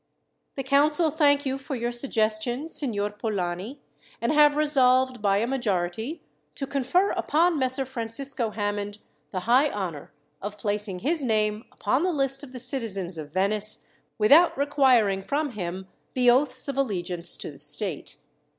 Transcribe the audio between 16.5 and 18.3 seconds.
of allegiance to the state.